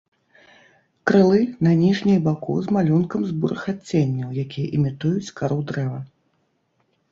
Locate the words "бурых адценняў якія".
3.45-4.67